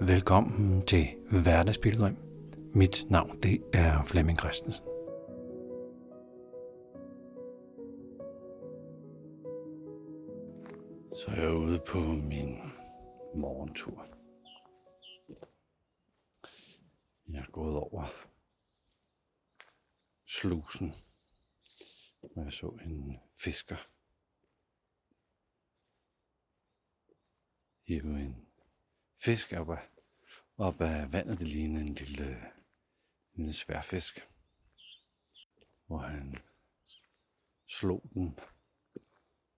[0.00, 2.16] Velkommen til Hverdagsbilledrøm.
[2.74, 4.84] Mit navn det er Flemming Christensen.
[11.14, 12.58] Så er jeg ude på min
[13.34, 14.06] morgentur.
[17.28, 18.04] Jeg er gået over
[20.26, 20.92] slusen,
[22.22, 23.76] og jeg så en fisker
[27.86, 28.45] hive en
[29.26, 29.88] fisk op af,
[30.56, 31.40] op af vandet.
[31.40, 32.30] Det ligner en lille,
[33.34, 34.20] en lille sværfisk,
[35.86, 36.38] hvor han
[37.66, 38.38] slog den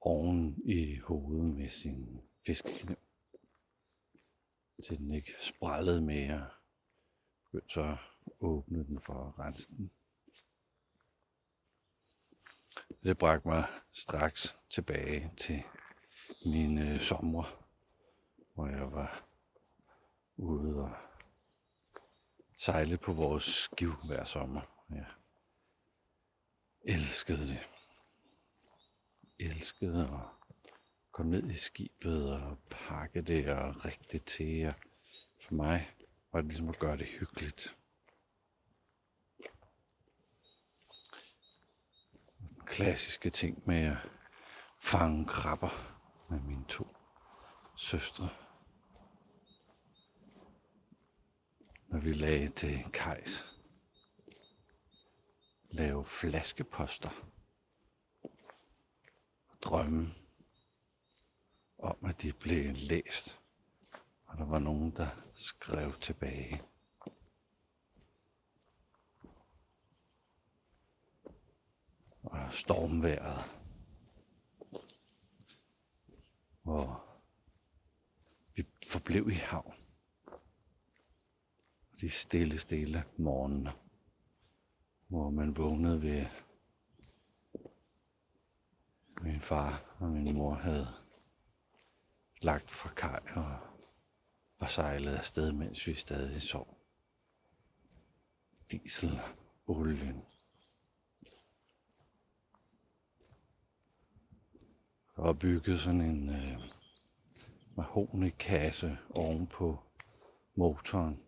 [0.00, 2.96] oven i hovedet med sin fiskekniv,
[4.84, 6.50] til den ikke sprællede mere.
[7.44, 9.90] Begyndte så at åbne den for at rense den.
[13.04, 15.62] Det bragte mig straks tilbage til
[16.46, 17.66] mine øh, sommer,
[18.54, 19.29] hvor jeg var
[20.40, 20.92] ude og
[22.58, 24.60] sejle på vores skiv hver sommer.
[24.90, 25.04] Ja.
[26.84, 27.70] elskede det.
[29.38, 30.50] Elskede at
[31.12, 34.66] komme ned i skibet og pakke det og rigte til.
[34.66, 34.74] Og
[35.38, 35.90] for mig
[36.32, 37.76] var det ligesom at gøre det hyggeligt.
[42.38, 43.96] Den klassiske ting med at
[44.78, 45.96] fange krabber
[46.30, 46.96] med mine to
[47.76, 48.28] søstre.
[51.90, 53.46] Når vi lagde til kajs.
[55.70, 57.10] Lave flaskeposter.
[59.46, 60.14] Og drømme
[61.78, 63.40] om, at de blev læst.
[64.26, 66.62] Og der var nogen, der skrev tilbage.
[72.22, 73.44] Og stormværet.
[76.62, 77.06] Hvor
[78.54, 79.79] vi forblev i havn.
[82.00, 83.72] De stille, stille morgener,
[85.08, 86.26] hvor man vågnede ved
[89.22, 90.86] min far og min mor havde
[92.42, 93.58] lagt fra kaj og
[94.60, 96.78] var sejlet afsted, mens vi stadig sov.
[98.70, 99.20] Diesel,
[99.66, 100.24] olien.
[105.16, 106.60] Der var bygget sådan en øh,
[107.76, 109.78] mahonikasse oven på
[110.54, 111.22] motoren,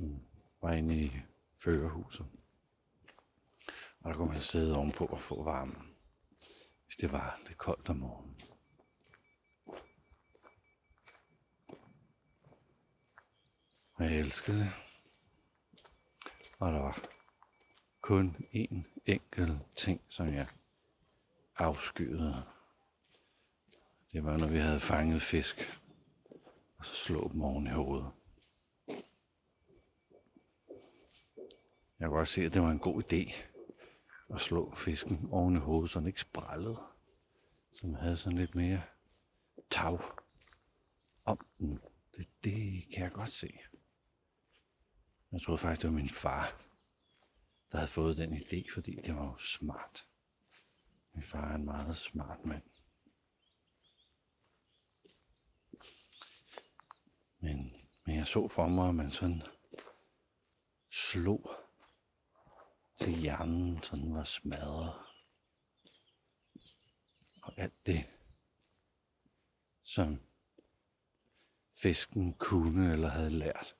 [0.00, 0.22] som
[0.62, 1.12] var inde i
[1.54, 2.26] førerhuset.
[4.00, 5.74] Og der kunne man sidde ovenpå og få varme,
[6.84, 8.40] hvis det var lidt koldt om morgenen.
[13.94, 14.72] Og jeg elskede det.
[16.58, 17.08] Og der var
[18.00, 20.46] kun én enkelt ting, som jeg
[21.56, 22.44] afskyede.
[24.12, 25.80] Det var, når vi havde fanget fisk,
[26.78, 28.19] og så slog dem oven i hovedet.
[32.00, 33.34] Jeg kunne også se, at det var en god idé
[34.34, 36.80] at slå fisken oven i hovedet, så den ikke sprællede.
[37.72, 38.82] Så man havde sådan lidt mere
[39.70, 39.98] tag
[41.24, 41.80] om den.
[42.16, 43.58] Det, det kan jeg godt se.
[45.32, 46.62] Jeg troede faktisk, det var min far,
[47.72, 50.06] der havde fået den idé, fordi det var jo smart.
[51.14, 52.62] Min far er en meget smart mand.
[57.40, 57.74] Men,
[58.06, 59.42] men jeg så for mig, at man sådan
[60.90, 61.59] slog
[63.00, 64.94] til hjernen, sådan var smadret.
[67.42, 68.06] Og alt det,
[69.82, 70.20] som
[71.82, 73.76] fisken kunne eller havde lært,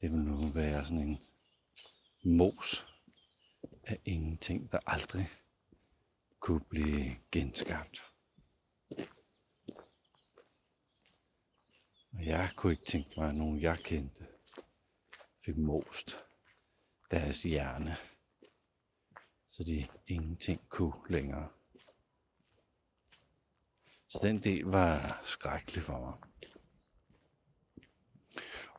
[0.00, 1.18] det ville nu være sådan en
[2.24, 2.86] mos
[3.82, 5.30] af ingenting, der aldrig
[6.40, 8.02] kunne blive genskabt.
[12.12, 14.26] Og jeg kunne ikke tænke mig, at nogen jeg kendte
[15.44, 16.27] fik most
[17.10, 17.96] deres hjerne,
[19.48, 21.48] så de ingenting kunne længere.
[24.08, 26.14] Så den del var skrækkelig for mig.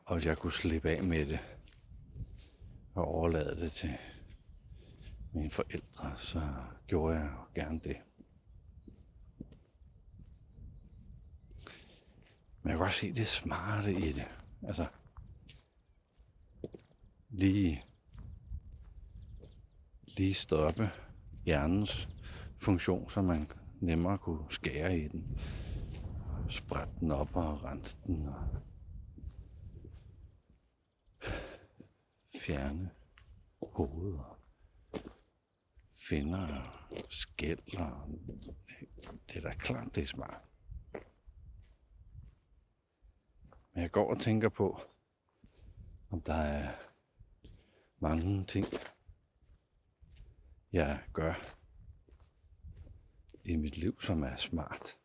[0.04, 1.40] Og hvis jeg kunne slippe af med det
[2.94, 3.98] og overlade det til
[5.34, 6.40] mine forældre, så
[6.86, 7.96] gjorde jeg gerne det.
[12.62, 14.28] Men jeg kan godt se det smarte i det.
[14.62, 14.86] Altså,
[17.28, 17.84] lige,
[20.16, 20.90] lige stoppe
[21.44, 22.08] hjernens
[22.56, 25.38] funktion, så man nemmere kunne skære i den.
[26.48, 28.44] Sprætte den op og rense den og
[32.40, 32.90] fjerne
[33.62, 34.36] hovedet og
[35.92, 38.08] finder og skæld og
[39.28, 40.42] det er da klart, det er smart.
[43.72, 44.80] Men Men jeg går og tænker på,
[46.10, 46.68] om der er
[47.98, 48.66] mange ting,
[50.72, 51.34] jeg gør
[53.44, 54.98] i mit liv, som er smart,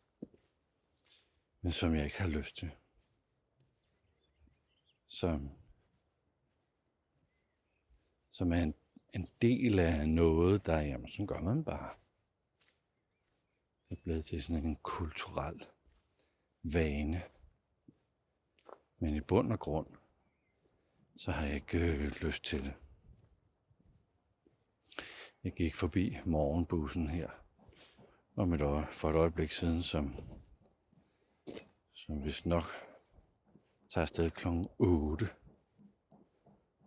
[1.60, 2.70] men som jeg ikke har lyst til.
[5.06, 5.50] Som,
[8.30, 8.74] som er en,
[9.14, 11.94] en del af noget, der, jamen, sådan gør man bare.
[13.88, 15.66] Det er blevet til sådan en kulturel
[16.62, 17.22] vane.
[18.98, 19.86] Men i bund og grund,
[21.16, 22.74] så har jeg ikke øh, lyst til det.
[25.46, 27.28] Jeg gik forbi morgenbussen her
[28.36, 30.14] om et øje, for et øjeblik siden, som,
[31.94, 32.64] som vist nok
[33.88, 34.48] tager afsted kl.
[34.78, 35.26] 8,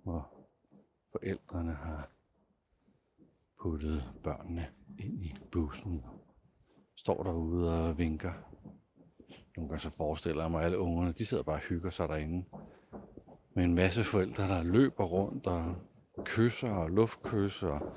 [0.03, 0.33] hvor
[1.11, 2.11] forældrene har
[3.61, 4.67] puttet børnene
[5.00, 6.19] ind i bussen og
[6.97, 8.33] står derude og vinker.
[9.57, 12.07] Nogle gange så forestiller jeg mig, at alle ungerne, de sidder bare og hygger sig
[12.09, 12.45] derinde.
[13.56, 15.75] Med en masse forældre, der løber rundt og
[16.25, 17.95] kysser og luftkysser.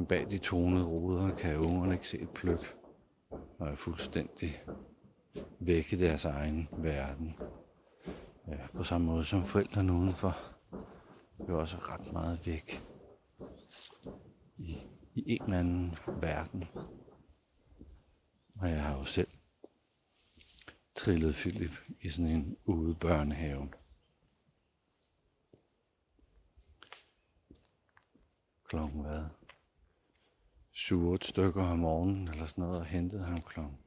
[0.00, 2.76] Men bag de tonede ruder kan ungerne ikke se et pløk.
[3.30, 4.64] Og er fuldstændig
[5.58, 7.36] væk i deres egen verden.
[8.48, 10.36] Ja, på samme måde som forældrene udenfor.
[11.48, 12.84] er også ret meget væk
[14.58, 14.78] i,
[15.14, 16.64] i en eller anden verden.
[18.54, 19.28] Og jeg har jo selv
[20.94, 23.68] trillet Philip i sådan en ude børnehave.
[28.64, 29.39] Klokken hvad?
[30.80, 33.78] 7 stykker om morgenen eller sådan noget, og hentede ham klokken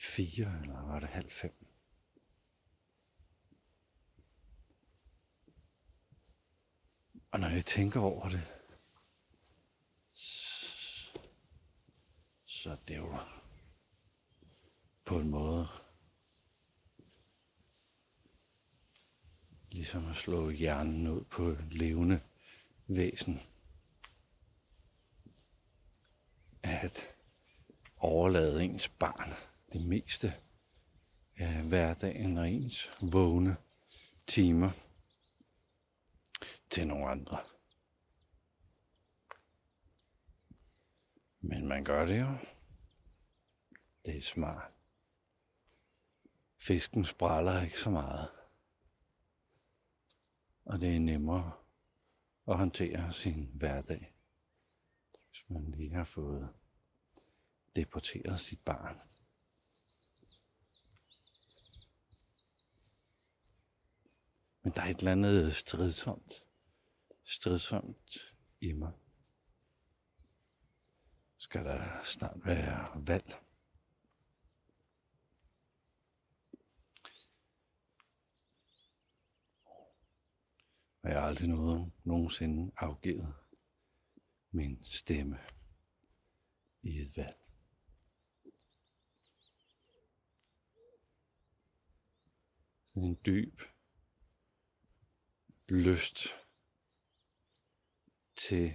[0.00, 1.66] 4, eller var det halv fem?
[7.30, 8.46] Og når jeg tænker over det,
[12.44, 13.18] så det er jo
[15.04, 15.66] på en måde
[19.70, 22.20] ligesom at slå hjernen ud på et levende
[22.86, 23.40] væsen.
[26.62, 27.14] At
[28.28, 29.30] overlade ens barn
[29.72, 30.34] det meste
[31.36, 33.56] af hverdagen og ens vågne
[34.26, 34.70] timer
[36.70, 37.38] til nogle andre.
[41.40, 42.34] Men man gør det jo.
[44.04, 44.72] Det er smart.
[46.56, 48.28] Fisken spræller ikke så meget.
[50.64, 51.52] Og det er nemmere
[52.48, 54.14] at håndtere sin hverdag,
[55.28, 56.54] hvis man lige har fået
[57.78, 58.96] deporteret sit barn.
[64.62, 66.32] Men der er et eller andet stridsomt,
[67.24, 68.92] stridsomt i mig.
[71.36, 73.34] Skal der snart være valg?
[81.02, 83.34] Og jeg har aldrig noget, nogensinde afgivet
[84.50, 85.38] min stemme
[86.82, 87.37] i et valg.
[93.04, 93.60] En dyb
[95.68, 96.28] lyst
[98.36, 98.74] til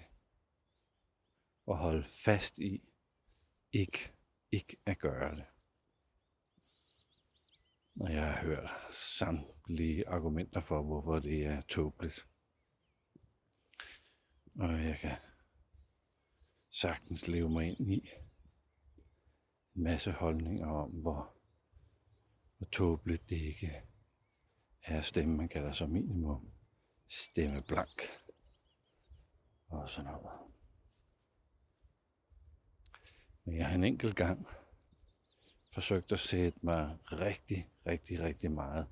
[1.68, 2.84] at holde fast i
[3.72, 4.14] ikke,
[4.52, 5.46] ikke at gøre det.
[8.00, 12.27] Og jeg har hørt samtlige argumenter for, hvorfor det er tåbeligt.
[14.56, 15.18] Og jeg kan
[16.70, 18.10] sagtens leve mig ind i
[19.75, 21.38] en masse holdninger om, hvor,
[22.58, 23.93] hvor tåbeligt det ikke
[24.84, 25.38] her stemme.
[25.38, 26.52] Man kan da som minimum
[27.08, 28.02] stemme blank
[29.68, 30.40] og sådan noget.
[33.46, 34.48] Men jeg har en enkelt gang
[35.70, 38.88] forsøgt at sætte mig rigtig, rigtig, rigtig meget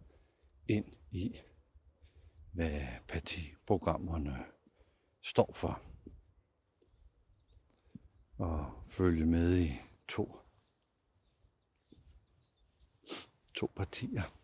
[0.67, 1.35] ind i,
[2.51, 4.45] hvad partiprogrammerne
[5.23, 5.81] står for.
[8.37, 9.71] Og følge med i
[10.07, 10.37] to,
[13.55, 14.40] to partier.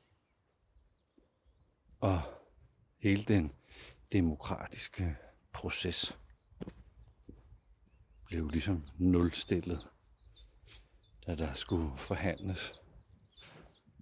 [2.00, 2.22] Og
[3.00, 3.52] hele den
[4.12, 5.18] demokratiske
[5.54, 6.18] proces
[8.26, 9.88] blev ligesom nulstillet
[11.28, 12.84] da der skulle forhandles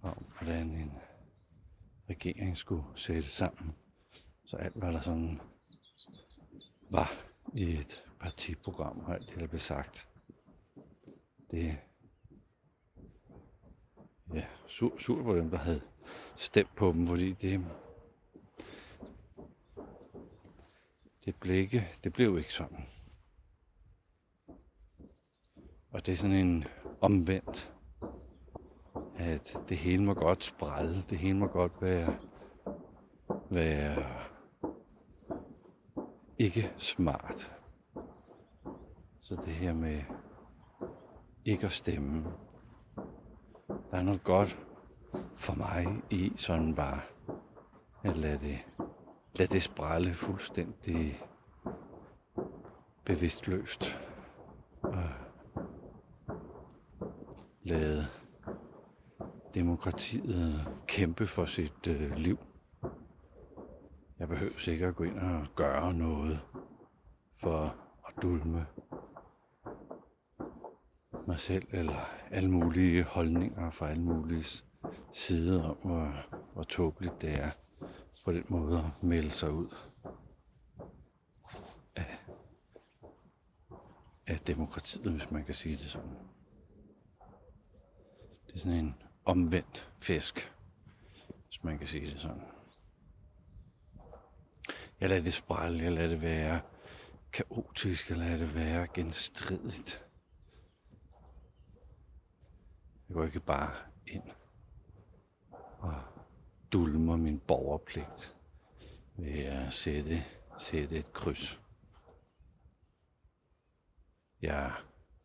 [0.02, 0.92] om, hvordan en
[2.10, 3.76] regering skulle sætte sammen.
[4.44, 5.40] Så alt, hvad der sådan
[6.92, 7.12] var
[7.54, 10.08] i et partiprogram og alt det, der blev sagt,
[11.50, 11.78] det
[14.34, 15.82] ja, sur, sur for dem, der havde
[16.36, 17.66] stemt på dem, fordi det,
[21.26, 22.86] det blev ikke, det blev ikke sådan.
[25.90, 26.64] Og det er sådan en
[27.00, 27.76] omvendt
[29.18, 32.16] at det hele må godt sprælle, det hele må godt være,
[33.50, 34.04] være
[36.38, 37.52] ikke smart.
[39.20, 40.02] Så det her med
[41.44, 42.24] ikke at stemme,
[43.90, 44.58] der er noget godt
[45.36, 47.00] for mig i sådan bare
[48.04, 48.58] at lade det,
[49.38, 51.22] lad det sprælle fuldstændig
[53.04, 53.98] bevidstløst.
[54.82, 55.04] Og
[57.62, 58.04] lad
[59.54, 62.38] demokratiet kæmpe for sit øh, liv.
[64.18, 66.40] Jeg behøver sikkert at gå ind og gøre noget
[67.40, 67.76] for
[68.08, 68.66] at dulme
[71.26, 74.44] mig selv, eller alle mulige holdninger fra alle mulige
[75.12, 76.12] sider om, hvor,
[76.52, 77.50] hvor tåbeligt det er
[78.24, 79.74] på den måde at melde sig ud
[81.96, 82.18] af,
[84.26, 86.16] af demokratiet, hvis man kan sige det sådan.
[88.46, 88.94] Det er sådan en
[89.24, 90.52] omvendt fisk,
[91.44, 92.42] hvis man kan sige det sådan.
[95.00, 96.60] Jeg lader det sprælle, jeg lader det være
[97.32, 100.06] kaotisk, jeg lader det være genstridigt.
[103.08, 103.70] Jeg går ikke bare
[104.06, 104.30] ind
[105.78, 106.15] og
[106.76, 108.36] dulmer min borgerpligt
[109.16, 110.24] ved at sætte,
[110.58, 111.60] sætte et kryds.
[114.42, 114.72] Jeg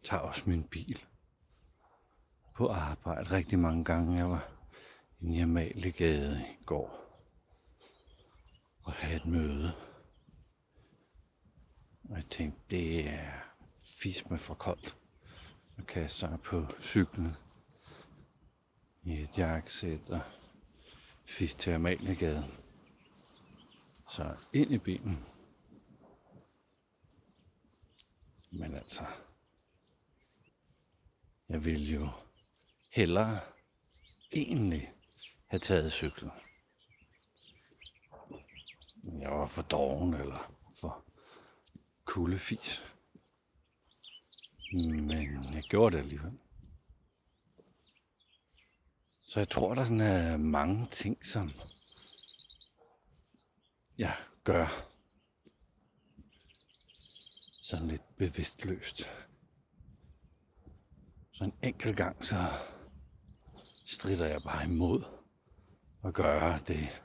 [0.03, 1.05] tager også min bil
[2.55, 4.17] på arbejde rigtig mange gange.
[4.17, 4.51] Jeg var
[5.19, 7.19] i Jamalegade i går
[8.83, 9.73] og havde et møde.
[12.09, 13.31] Og jeg tænkte, det er
[13.75, 14.97] fisme for koldt
[15.77, 17.35] at kaste sig på cyklen
[19.03, 20.21] i et jakkesæt og
[21.31, 22.47] fisk til Amaliegade.
[24.09, 25.25] Så ind i bilen.
[28.51, 29.05] Men altså,
[31.49, 32.09] jeg ville jo
[32.91, 33.39] hellere
[34.31, 34.89] egentlig
[35.47, 36.31] have taget cyklen.
[39.03, 41.05] Jeg var for doven eller for
[42.05, 42.83] kuldefis.
[44.73, 46.40] Men jeg gjorde det alligevel.
[49.31, 51.51] Så jeg tror, der sådan er mange ting, som
[53.97, 54.67] jeg gør
[57.61, 59.01] sådan lidt bevidstløst.
[61.31, 62.35] Så en enkelt gang, så
[63.85, 65.03] strider jeg bare imod
[66.03, 67.03] at gøre det,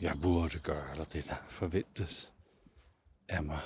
[0.00, 2.32] jeg burde gøre, eller det, der forventes
[3.28, 3.60] af mig.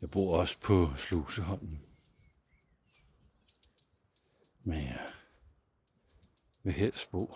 [0.00, 1.90] Jeg bor også på Sluseholmen.
[4.62, 5.12] Men jeg
[6.62, 7.34] vil helst bo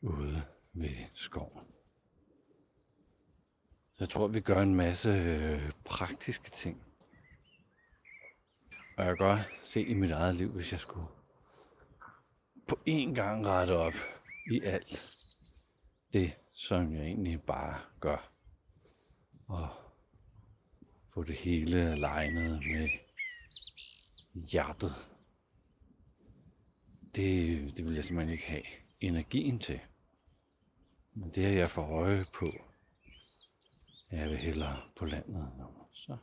[0.00, 1.66] ude ved skoven.
[3.92, 6.82] Så jeg tror, vi gør en masse øh, praktiske ting.
[8.96, 11.06] Og jeg kan godt se i mit eget liv, hvis jeg skulle
[12.68, 13.94] på én gang rette op
[14.50, 15.16] i alt
[16.12, 18.32] det, som jeg egentlig bare gør.
[19.48, 19.68] Og
[21.08, 22.88] få det hele legnet med
[24.34, 25.15] hjertet.
[27.16, 28.62] Det, det vil jeg simpelthen ikke have
[29.00, 29.80] energien til.
[31.14, 32.52] Men det har jeg for øje på.
[34.12, 35.48] Jeg vil hellere på landet.
[35.92, 36.16] Så